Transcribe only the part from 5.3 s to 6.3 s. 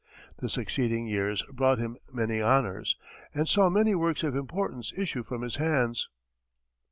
his hands.